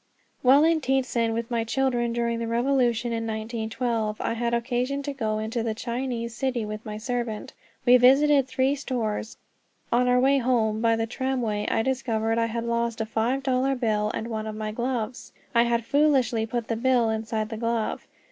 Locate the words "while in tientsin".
0.41-1.31